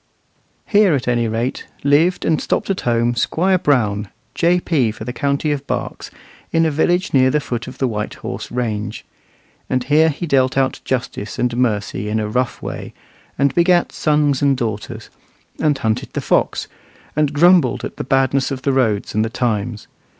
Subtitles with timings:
[0.65, 4.89] Here, at any rate, lived and stopped at home Squire Brown, J.P.
[4.93, 6.09] for the county of Berks,
[6.51, 9.05] in a village near the foot of the White Horse range.
[9.69, 12.95] And here he dealt out justice and mercy in a rough way,
[13.37, 15.11] and begat sons and daughters,
[15.59, 16.67] and hunted the fox,
[17.15, 19.85] and grumbled at the badness of the roads and the times.